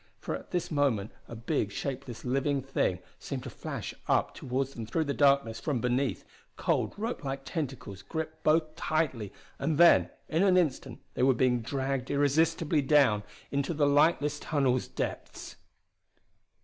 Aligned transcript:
For 0.17 0.33
at 0.35 0.49
this 0.49 0.71
moment 0.71 1.11
a 1.27 1.35
big 1.35 1.71
shapeless 1.71 2.25
living 2.25 2.63
thing 2.63 2.97
seemed 3.19 3.43
to 3.43 3.51
flash 3.51 3.93
up 4.07 4.33
toward 4.33 4.69
them 4.69 4.83
through 4.87 5.03
the 5.03 5.13
darkness 5.13 5.59
from 5.59 5.79
beneath, 5.79 6.25
cold 6.57 6.95
ropelike 6.97 7.41
tentacles 7.45 8.01
gripped 8.01 8.41
both 8.43 8.75
tightly; 8.75 9.31
and 9.59 9.77
then 9.77 10.09
in 10.27 10.41
an 10.41 10.57
instant 10.57 11.01
they 11.13 11.21
were 11.21 11.35
being 11.35 11.61
dragged 11.61 12.09
irresistibly 12.09 12.81
down 12.81 13.21
into 13.51 13.75
the 13.75 13.85
lightless 13.85 14.39
tunnel's 14.39 14.87
depths! 14.87 15.57